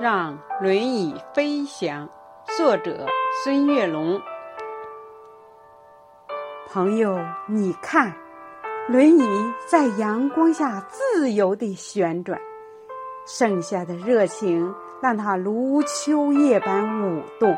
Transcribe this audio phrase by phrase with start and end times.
[0.00, 2.08] 让轮椅飞翔。
[2.56, 3.06] 作者：
[3.44, 4.20] 孙月龙。
[6.68, 7.16] 朋友，
[7.46, 8.12] 你看，
[8.88, 12.40] 轮椅在阳光下自由地旋转，
[13.24, 17.56] 剩下的热情让它如秋叶般舞动。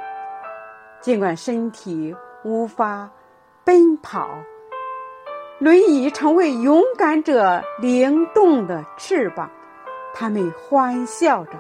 [1.00, 2.14] 尽管身体
[2.45, 3.09] 无法
[3.64, 4.29] 奔跑，
[5.59, 9.50] 轮椅成为勇敢者灵动的翅膀。
[10.12, 11.53] 他们欢笑着，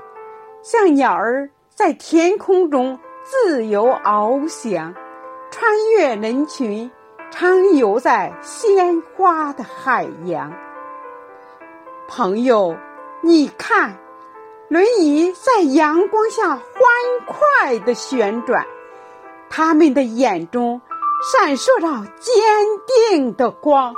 [0.68, 4.92] 像鸟儿在天空中自由翱翔，
[5.48, 6.90] 穿越人群。
[7.30, 10.52] 畅游在鲜花的海洋，
[12.08, 12.76] 朋友，
[13.20, 13.96] 你看，
[14.68, 16.62] 轮椅在阳光下欢
[17.26, 18.66] 快的旋转，
[19.50, 20.80] 他们的眼中
[21.32, 22.34] 闪烁着坚
[23.10, 23.94] 定的光，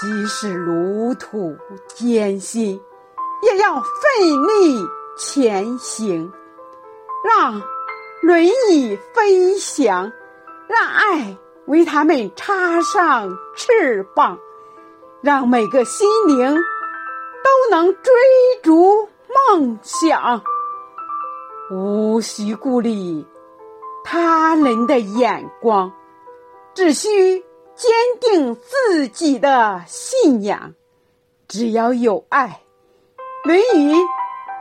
[0.00, 1.56] 即使路途
[1.88, 2.80] 艰辛，
[3.42, 3.82] 也要奋
[4.46, 4.86] 力
[5.24, 6.32] 前行，
[7.24, 7.62] 让
[8.22, 10.12] 轮椅飞翔，
[10.66, 11.38] 让爱。
[11.66, 14.36] 为他们插上翅膀，
[15.20, 18.12] 让每个心灵都能追
[18.64, 19.08] 逐
[19.48, 20.42] 梦想，
[21.70, 23.24] 无需顾虑
[24.02, 25.92] 他人的眼光，
[26.74, 27.38] 只需
[27.76, 30.74] 坚定自己的信仰。
[31.46, 32.60] 只要有爱，
[33.44, 33.94] 轮椅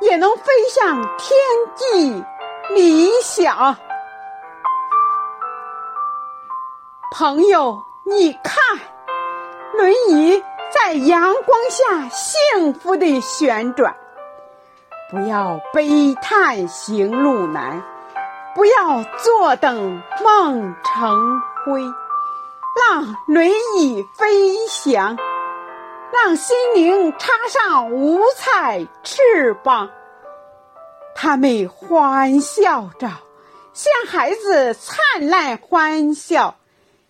[0.02, 1.38] 也能飞向天
[1.75, 2.23] 际
[2.73, 3.77] 理想。
[7.13, 8.55] 朋友，你看，
[9.73, 13.95] 轮椅在阳光下幸福的旋转。
[15.11, 17.83] 不要悲叹行路难，
[18.55, 21.81] 不要坐等梦成灰，
[22.89, 25.17] 让轮椅飞翔，
[26.12, 29.90] 让心灵插上五彩翅膀。
[31.16, 33.08] 他们欢笑着，
[33.74, 36.56] 像孩子灿烂欢笑。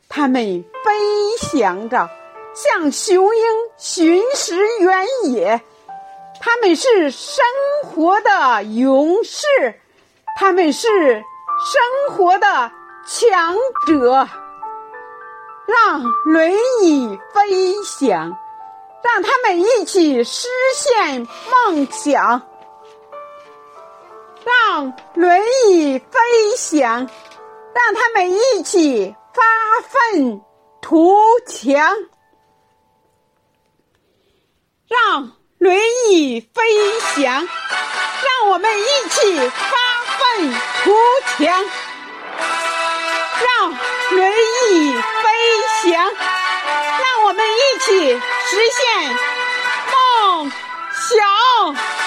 [0.09, 2.09] 他们飞翔着，
[2.53, 3.43] 像雄鹰
[3.77, 5.61] 巡视原野。
[6.41, 7.45] 他们是生
[7.85, 9.47] 活的勇士，
[10.37, 10.87] 他们是
[11.19, 12.71] 生活的
[13.05, 13.55] 强
[13.87, 14.27] 者。
[15.67, 16.51] 让轮
[16.83, 18.37] 椅飞翔，
[19.03, 21.27] 让他们一起实现
[21.65, 22.41] 梦想。
[24.43, 26.81] 让轮椅飞翔，
[27.73, 29.15] 让他们一起。
[29.33, 29.41] 发
[29.87, 30.41] 愤
[30.81, 31.15] 图
[31.47, 31.95] 强，
[34.89, 35.79] 让轮
[36.09, 39.77] 椅飞翔，让我们一起发
[40.17, 40.91] 愤图
[41.37, 41.65] 强，
[43.39, 43.71] 让
[44.17, 44.33] 轮
[44.73, 45.30] 椅飞
[48.51, 49.15] 实现
[49.93, 50.51] 梦
[50.91, 52.00] 想。